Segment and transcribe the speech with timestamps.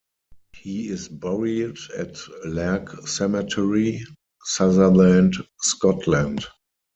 [0.53, 4.03] He is buried at Lairg Cemetery,
[4.45, 6.43] Sutherland, Scotland.